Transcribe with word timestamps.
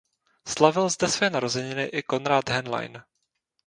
Slavil 0.47 0.89
zde 0.89 1.07
své 1.07 1.29
narozeniny 1.29 1.85
i 1.85 2.03
Konrad 2.03 2.49
Henlein. 2.49 3.03